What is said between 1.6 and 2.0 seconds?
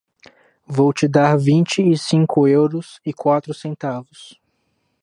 e